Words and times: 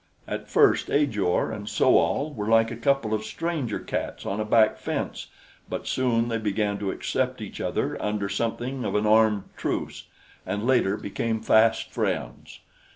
At 0.27 0.49
first 0.49 0.89
Ajor 0.89 1.51
and 1.51 1.69
So 1.69 1.99
al 2.03 2.33
were 2.33 2.47
like 2.47 2.71
a 2.71 2.75
couple 2.75 3.13
of 3.13 3.23
stranger 3.23 3.77
cats 3.77 4.25
on 4.25 4.39
a 4.39 4.43
back 4.45 4.79
fence 4.79 5.27
but 5.69 5.85
soon 5.85 6.27
they 6.27 6.39
began 6.39 6.79
to 6.79 6.89
accept 6.89 7.39
each 7.39 7.61
other 7.61 8.01
under 8.01 8.27
something 8.27 8.83
of 8.83 8.95
an 8.95 9.05
armed 9.05 9.43
truce, 9.55 10.05
and 10.43 10.65
later 10.65 10.97
became 10.97 11.39
fast 11.39 11.91
friends. 11.91 12.61